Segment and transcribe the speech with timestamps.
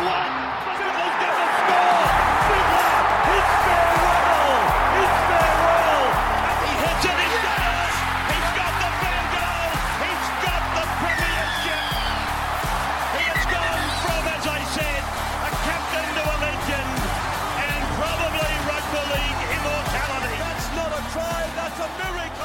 [0.00, 0.47] Newcastle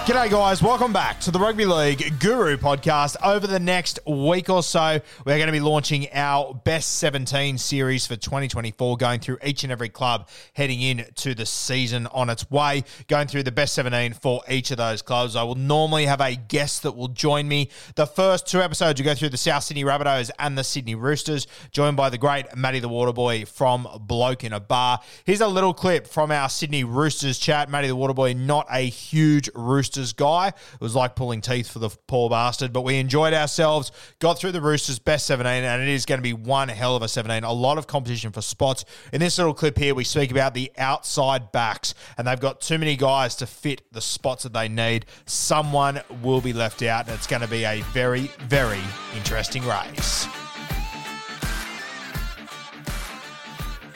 [0.05, 0.61] G'day, guys.
[0.61, 3.15] Welcome back to the Rugby League Guru podcast.
[3.23, 8.05] Over the next week or so, we're going to be launching our Best 17 series
[8.05, 12.83] for 2024, going through each and every club heading into the season on its way,
[13.07, 15.37] going through the Best 17 for each of those clubs.
[15.37, 17.69] I will normally have a guest that will join me.
[17.95, 21.47] The first two episodes, we go through the South Sydney Rabbitohs and the Sydney Roosters,
[21.71, 24.99] joined by the great Matty the Waterboy from Bloke in a Bar.
[25.23, 27.69] Here's a little clip from our Sydney Roosters chat.
[27.69, 29.49] Matty the Waterboy, not a huge
[29.93, 30.47] Roosters guy.
[30.47, 34.53] It was like pulling teeth for the poor bastard, but we enjoyed ourselves, got through
[34.53, 37.43] the Roosters' best 17, and it is going to be one hell of a 17.
[37.43, 38.85] A lot of competition for spots.
[39.11, 42.79] In this little clip here, we speak about the outside backs, and they've got too
[42.79, 45.05] many guys to fit the spots that they need.
[45.25, 48.81] Someone will be left out, and it's going to be a very, very
[49.15, 50.27] interesting race.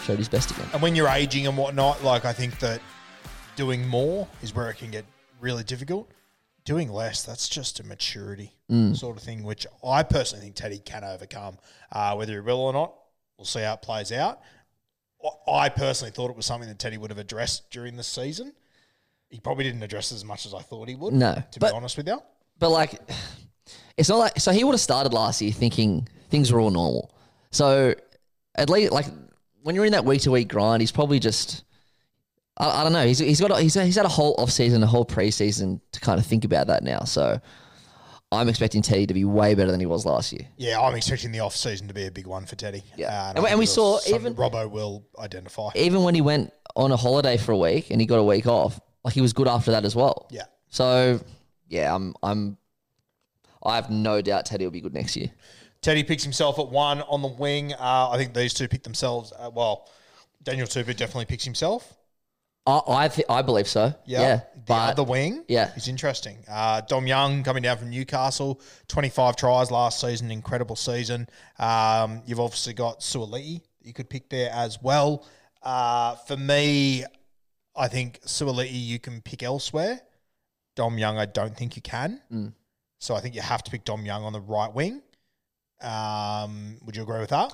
[0.03, 0.67] Showed his best again.
[0.73, 2.81] And when you're aging and whatnot, like I think that
[3.55, 5.03] doing more is where it can get
[5.39, 6.11] really difficult.
[6.65, 8.53] Doing less, that's just a maturity
[8.93, 11.57] sort of thing, which I personally think Teddy can overcome.
[11.91, 12.93] Uh, whether he will or not,
[13.37, 14.39] we'll see how it plays out.
[15.47, 18.51] I- I personally thought it was something that Teddy would have addressed during the season.
[19.29, 21.13] He probably didn't address it as much as I thought he would.
[21.13, 22.21] No, to but- be honest with you.
[22.59, 22.99] But like,
[23.95, 27.13] it's not like so he would have started last year thinking things were all normal.
[27.51, 27.93] So
[28.55, 29.05] at least like
[29.61, 31.63] when you're in that week to week grind, he's probably just
[32.57, 33.05] I, I don't know.
[33.05, 35.99] He's he's got a, he's he's had a whole off season, a whole preseason to
[35.99, 36.99] kind of think about that now.
[37.01, 37.39] So
[38.31, 40.47] I'm expecting Teddy to be way better than he was last year.
[40.57, 42.83] Yeah, I'm expecting the off season to be a big one for Teddy.
[42.95, 43.07] Yeah.
[43.07, 45.69] Uh, I And we- and we saw even- Robbo will identify.
[45.75, 48.45] Even when he went on a holiday for a week and he got a week
[48.47, 50.27] off, like he was good after that as well.
[50.31, 50.43] Yeah.
[50.69, 51.19] So
[51.69, 52.57] yeah, I'm I'm
[53.63, 55.31] I have no doubt Teddy will be good next year.
[55.81, 57.73] Teddy picks himself at one on the wing.
[57.73, 59.31] Uh, I think these two pick themselves.
[59.37, 59.89] Uh, well,
[60.43, 61.93] Daniel Tupou definitely picks himself.
[62.67, 63.93] I I, th- I believe so.
[64.05, 65.43] Yeah, Yeah, the but other wing.
[65.47, 65.73] yeah.
[65.75, 66.37] is interesting.
[66.49, 71.27] Uh, Dom Young coming down from Newcastle, twenty five tries last season, incredible season.
[71.57, 75.25] Um, you've obviously got Suaalii you could pick there as well.
[75.63, 77.05] Uh, for me,
[77.75, 80.01] I think Suaalii you can pick elsewhere.
[80.75, 82.21] Dom Young, I don't think you can.
[82.31, 82.53] Mm.
[82.99, 85.01] So I think you have to pick Dom Young on the right wing.
[85.81, 87.53] Um, would you agree with that?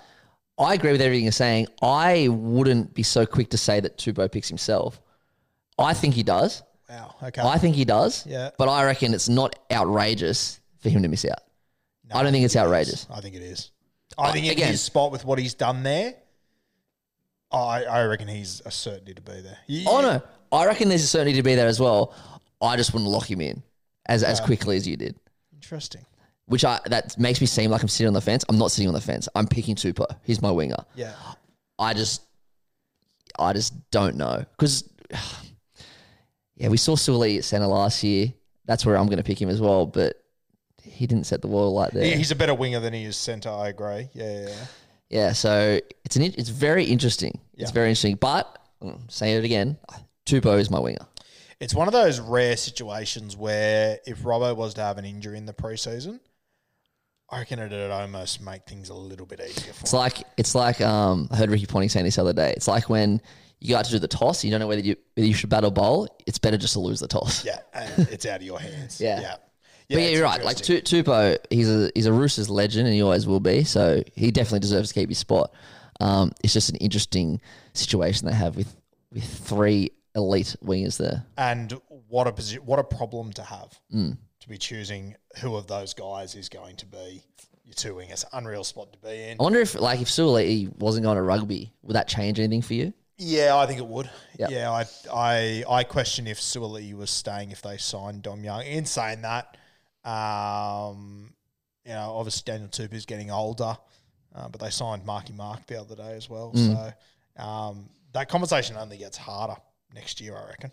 [0.57, 1.67] I agree with everything you're saying.
[1.81, 5.01] I wouldn't be so quick to say that Tupou picks himself.
[5.79, 6.61] I think he does.
[6.89, 7.15] Wow.
[7.23, 7.41] Okay.
[7.41, 8.25] I think he does.
[8.27, 8.51] Yeah.
[8.57, 11.39] But I reckon it's not outrageous for him to miss out.
[12.09, 12.63] No, I don't think it's it is.
[12.63, 13.07] outrageous.
[13.11, 13.71] I think it is.
[14.17, 16.13] I Uh, think in again- his spot with what he's done there,
[17.51, 19.57] I, I reckon he's a certainty to be there.
[19.67, 22.13] You- Oh no, I reckon there's a certainty to be there as well.
[22.61, 23.63] I just wouldn't lock him in
[24.05, 25.15] as as quickly as you did.
[25.53, 26.05] Interesting.
[26.45, 28.43] Which I that makes me seem like I'm sitting on the fence.
[28.49, 29.29] I'm not sitting on the fence.
[29.35, 30.05] I'm picking Tupou.
[30.23, 30.83] He's my winger.
[30.95, 31.13] Yeah.
[31.79, 32.21] I just,
[33.39, 34.87] I just don't know because,
[36.55, 38.33] yeah, we saw Sully at centre last year.
[38.65, 39.85] That's where I'm going to pick him as well.
[39.85, 40.17] But
[40.83, 42.03] he didn't set the wall like there.
[42.05, 44.09] He- He's a better winger than he is centre, I agree.
[44.13, 44.65] Yeah, yeah, yeah.
[45.09, 47.39] Yeah, so it's an it's very interesting.
[47.55, 48.15] It's very interesting.
[48.15, 49.77] But mm, saying it again,
[50.25, 51.05] Tupou is my winger.
[51.59, 55.45] It's one of those rare situations where if Robbo was to have an injury in
[55.45, 56.19] the preseason,
[57.29, 59.99] I reckon it'd almost make things a little bit easier for It's him.
[59.99, 62.53] like it's like um I heard Ricky Ponting saying this the other day.
[62.55, 63.21] It's like when
[63.59, 64.43] you got to do the toss.
[64.43, 66.07] You don't know whether you whether you should battle bowl.
[66.27, 67.43] It's better just to lose the toss.
[67.45, 68.99] Yeah, and it's out of your hands.
[69.01, 69.21] Yeah.
[69.21, 69.35] yeah.
[69.89, 70.43] but yeah, you're right.
[70.43, 70.57] Like.
[70.57, 73.63] Tu- Tupou, he's a he's a Roosters legend, and he always will be.
[73.63, 75.53] So he definitely deserves to keep his spot.
[76.01, 77.39] Um, it's just an interesting
[77.73, 78.75] situation they have with
[79.13, 81.25] with three elite wingers there.
[81.37, 81.71] and
[82.09, 84.17] what a posi- what a problem to have Mm.
[84.43, 87.23] To be choosing who of those guys is going to be
[87.63, 88.25] your two wingers.
[88.33, 89.37] Unreal spot to be in.
[89.39, 92.73] I wonder if like if Suaalii wasn't going to rugby, would that change anything for
[92.73, 92.91] you?
[93.17, 94.09] Yeah, I think it would.
[94.39, 94.51] Yep.
[94.51, 98.63] Yeah, I I I question if Suoli was staying if they signed Dom Young.
[98.63, 99.55] In saying that,
[100.03, 101.33] um,
[101.85, 103.77] you know, obviously Daniel Tupou is getting older,
[104.35, 106.51] uh, but they signed Marky Mark the other day as well.
[106.53, 106.93] Mm.
[107.37, 109.55] So um, that conversation only gets harder
[109.95, 110.71] next year, I reckon.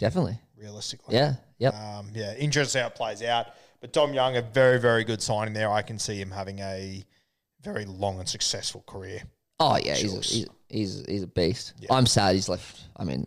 [0.00, 0.38] Definitely.
[0.56, 1.34] Realistically, Yeah.
[1.58, 1.74] Yep.
[1.74, 3.46] um, yeah, interesting how it plays out.
[3.80, 5.70] But Dom Young, a very, very good signing there.
[5.70, 7.04] I can see him having a
[7.62, 9.22] very long and successful career.
[9.58, 11.74] Oh yeah, he's a, he's, he's he's a beast.
[11.78, 11.92] Yeah.
[11.92, 12.80] I'm sad he's left.
[12.96, 13.26] I mean,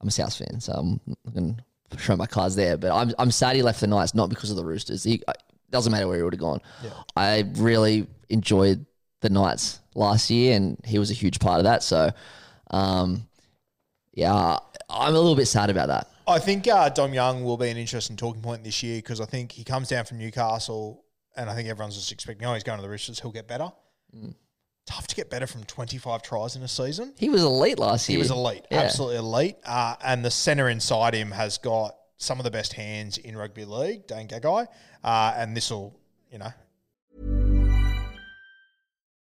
[0.00, 1.00] I'm a South fan, so I'm
[1.32, 1.60] going
[1.90, 2.76] to show my cards there.
[2.76, 5.04] But I'm I'm sad he left the Knights, not because of the Roosters.
[5.04, 5.32] He uh,
[5.70, 6.60] doesn't matter where he would have gone.
[7.16, 8.84] I really enjoyed
[9.20, 11.82] the Knights last year, and he was a huge part of that.
[11.84, 12.10] So,
[12.72, 13.28] um,
[14.20, 14.58] yeah,
[14.90, 16.08] I'm a little bit sad about that.
[16.28, 19.24] I think uh, Dom Young will be an interesting talking point this year because I
[19.24, 21.02] think he comes down from Newcastle,
[21.36, 23.72] and I think everyone's just expecting, oh, he's going to the Roosters, he'll get better.
[24.14, 24.34] Mm.
[24.86, 27.14] Tough to get better from 25 tries in a season.
[27.16, 28.16] He was elite last year.
[28.16, 28.80] He was elite, Yeah.
[28.80, 29.56] absolutely elite.
[29.64, 33.64] Uh, and the centre inside him has got some of the best hands in rugby
[33.64, 34.66] league, Dane Gagai.
[35.02, 35.98] Uh, and this will,
[36.30, 36.52] you know,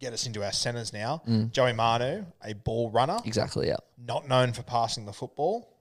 [0.00, 1.22] Get us into our centres now.
[1.28, 1.52] Mm.
[1.52, 3.68] Joey Manu, a ball runner, exactly.
[3.68, 3.76] Yeah.
[4.02, 5.76] not known for passing the football,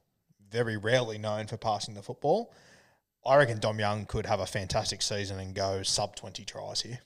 [0.52, 2.54] very rarely known for passing the football.
[3.26, 7.00] I reckon Dom Young could have a fantastic season and go sub 20 tries here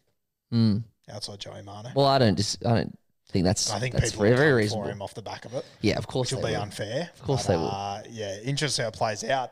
[0.51, 0.83] Mm.
[1.11, 1.89] outside Joey Manu.
[1.95, 2.97] Well, I don't just I don't
[3.29, 4.85] think that's I think that's people very, very reasonable.
[4.85, 6.61] for him off the back of it, Yeah, of course which will be will.
[6.63, 7.09] unfair.
[7.15, 7.69] Of course but, they will.
[7.71, 9.51] Uh, yeah, interesting how it plays out.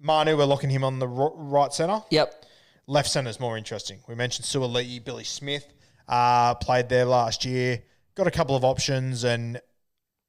[0.00, 2.02] Manu, we're locking him on the right centre.
[2.10, 2.44] Yep.
[2.86, 4.00] Left centre is more interesting.
[4.08, 5.72] We mentioned Suaalii, Billy Smith
[6.10, 7.82] uh, played there last year.
[8.16, 9.60] Got a couple of options, and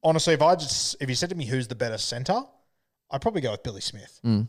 [0.04, 2.42] honestly, if I just if you said to me who's the better centre,
[3.10, 4.20] I'd probably go with Billy Smith.
[4.24, 4.48] Mm.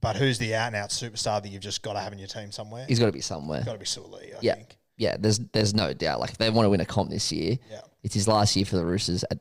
[0.00, 2.28] But who's the out and out superstar that you've just got to have in your
[2.28, 2.84] team somewhere?
[2.88, 3.62] He's got to be somewhere.
[3.64, 4.54] got to be Suaalii, I Yeah.
[4.54, 4.76] think.
[4.96, 6.18] Yeah, there's there's no doubt.
[6.20, 7.80] Like if they want to win a comp this year, Yeah.
[8.02, 9.38] it's his last year for the Roosters at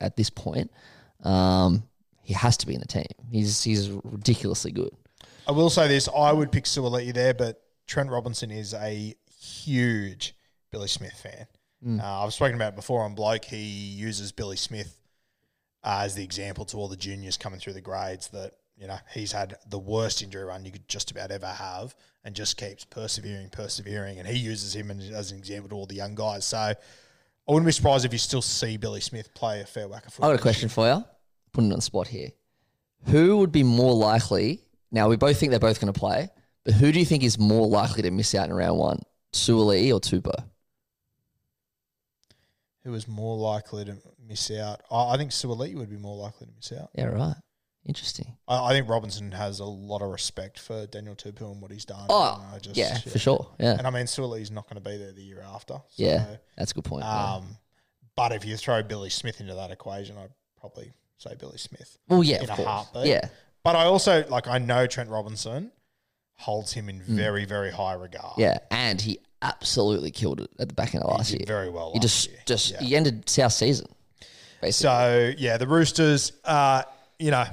[0.00, 0.70] at this point.
[1.22, 1.82] Um,
[2.22, 3.04] he has to be in the team.
[3.30, 4.90] He's he's ridiculously good.
[5.46, 9.14] I will say this: I would pick Suaalii there, but Trent Robinson is a
[9.44, 10.34] huge
[10.70, 11.46] Billy Smith fan.
[11.86, 12.02] Mm.
[12.02, 13.44] Uh, I've spoken about it before on Bloke.
[13.44, 14.96] He uses Billy Smith
[15.82, 18.96] uh, as the example to all the juniors coming through the grades that you know
[19.12, 21.94] he's had the worst injury run you could just about ever have,
[22.24, 25.94] and just keeps persevering, persevering, and he uses him as an example to all the
[25.94, 26.44] young guys.
[26.44, 26.76] So I
[27.46, 30.10] wouldn't be surprised if you still see Billy Smith play a fair whack of I
[30.10, 30.30] football.
[30.30, 31.04] got a question for you.
[31.52, 32.30] Putting it on the spot here.
[33.10, 34.62] Who would be more likely?
[34.90, 36.30] Now we both think they're both going to play,
[36.64, 39.02] but who do you think is more likely to miss out in round one,
[39.34, 40.32] Suoli or Tupou?
[42.84, 44.82] Who is more likely to miss out?
[44.90, 46.90] I, I think Suaalii would be more likely to miss out.
[46.94, 47.34] Yeah, right.
[47.86, 48.36] Interesting.
[48.46, 51.84] I, I think Robinson has a lot of respect for Daniel Tupou and what he's
[51.84, 52.06] done.
[52.08, 53.48] Oh, just- yeah, for sure.
[53.58, 55.74] Yeah, And I mean, Suoli's not going to be there the year after.
[55.74, 57.04] So, yeah, that's a good point.
[57.04, 57.34] yeah.
[57.36, 57.56] Um,
[58.16, 61.98] but if you throw Billy Smith into that equation, I'd probably say Billy Smith.
[62.08, 62.68] well, yeah, in a course.
[62.68, 63.06] heartbeat.
[63.06, 63.28] Yeah,
[63.64, 65.72] But I also like I know Trent Robinson
[66.36, 68.34] holds him in very very high regard.
[68.36, 68.40] Mm.
[68.40, 71.46] yeah, and he absolutely killed it at the back end of he last did year.
[71.46, 71.92] very well.
[71.92, 72.38] He last just, year.
[72.46, 72.80] just Yeah.
[72.80, 73.86] he ended South season.
[74.60, 76.82] Basically, So yeah, the Roosters, uh,
[77.18, 77.44] you know,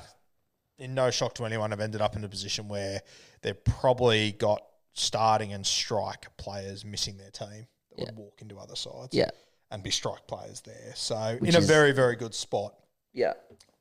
[0.80, 3.02] in no shock to anyone, have ended up in a position where
[3.42, 7.68] they've probably got starting and strike players missing their team
[7.98, 9.14] that would walk into other sides.
[9.14, 9.30] yeah,
[9.70, 10.94] and be strike players there.
[10.96, 12.74] So Which in a is- very very good spot.
[13.14, 13.34] yeah.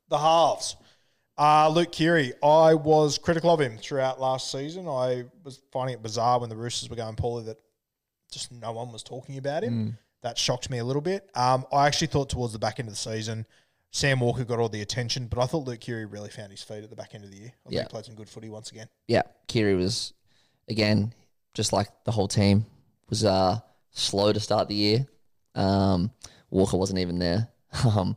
[0.08, 0.74] The halves.
[1.38, 4.86] Uh, Luke Keary, I was critical of him throughout last season.
[4.88, 7.56] I was finding it bizarre when the Roosters were going poorly that
[8.30, 9.99] just no one was talking about him.
[10.22, 11.30] That shocked me a little bit.
[11.34, 13.46] Um, I actually thought towards the back end of the season,
[13.90, 16.84] Sam Walker got all the attention, but I thought Luke Keary really found his feet
[16.84, 17.52] at the back end of the year.
[17.66, 17.82] I Yeah.
[17.82, 18.87] he played some good footy once again.
[19.08, 20.12] yeah, Keary was
[20.68, 21.12] again
[21.54, 22.66] just like the whole team
[23.08, 23.58] was uh,
[23.90, 25.06] slow to start the year.
[25.54, 26.12] Um,
[26.50, 27.49] Walker wasn't even there.
[27.84, 28.16] Um,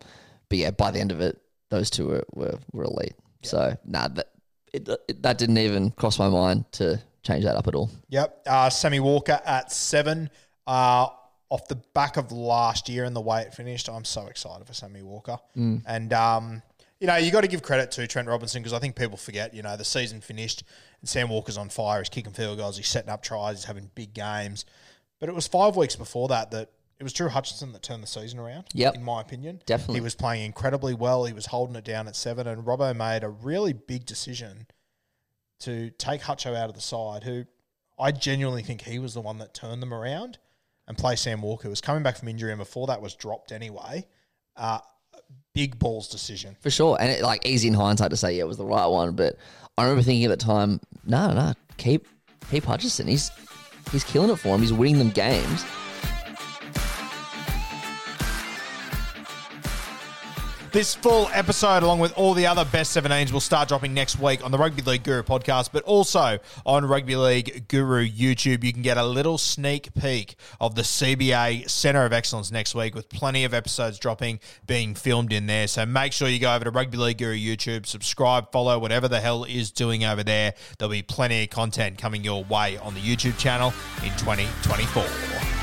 [0.50, 1.40] but yeah, by the end of it,
[1.70, 3.16] those two were were, were elite.
[3.44, 4.28] So nah, that
[4.74, 7.90] it, it, that didn't even cross my mind to change that up at all.
[8.10, 8.44] Yep.
[8.48, 10.30] Uh, Sammy Walker at seven.
[10.68, 11.08] Uh,
[11.50, 14.74] off the back of last year and the way it finished, I'm so excited for
[14.74, 15.38] Sammy Walker.
[15.56, 16.64] And, um,
[17.00, 19.54] you know, you got to give credit to Trent Robinson because I think people forget,
[19.54, 20.64] you know, the season finished
[21.02, 22.00] and Sam Walker's on fire.
[22.00, 24.66] He's kicking field goals, he's setting up tries, he's having big games.
[25.20, 28.08] But it was five weeks before that that it was Drew Hutchison that turned the
[28.08, 28.96] season around, Yep.
[28.96, 29.62] in my opinion.
[29.68, 29.96] Definitely.
[29.96, 31.26] He was playing incredibly well.
[31.26, 32.48] He was holding it down at seven.
[32.48, 34.66] And Robbo made a really big decision
[35.64, 37.46] to take Hutcho out of the side, who
[38.00, 40.38] I genuinely think he was the one that turned them around
[40.88, 43.52] and play Sam Walker, who was coming back from injury and before that was dropped
[43.52, 44.06] anyway.
[44.56, 44.80] Uh,
[45.54, 46.56] big balls decision.
[46.62, 46.98] For sure.
[47.00, 49.16] And it, like easy in hindsight to say, yeah, it was the right one.
[49.16, 49.38] But
[49.78, 52.08] I remember thinking at the time, no, no, keep
[52.50, 53.08] keep Hutchison.
[53.08, 53.32] He's
[53.92, 54.62] he's killing it for him.
[54.62, 55.64] He's winning them games.
[60.74, 64.44] This full episode, along with all the other best 17s, will start dropping next week
[64.44, 68.64] on the Rugby League Guru podcast, but also on Rugby League Guru YouTube.
[68.64, 72.96] You can get a little sneak peek of the CBA Centre of Excellence next week
[72.96, 75.68] with plenty of episodes dropping, being filmed in there.
[75.68, 79.20] So make sure you go over to Rugby League Guru YouTube, subscribe, follow, whatever the
[79.20, 80.56] hell is doing over there.
[80.80, 85.63] There'll be plenty of content coming your way on the YouTube channel in 2024.